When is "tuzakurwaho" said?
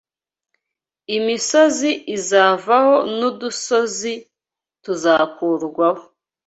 4.83-6.03